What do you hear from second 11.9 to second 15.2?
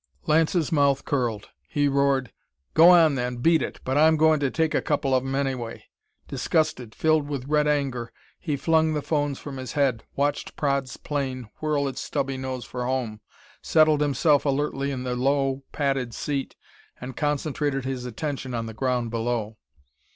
stubby nose for home, settled himself alertly in the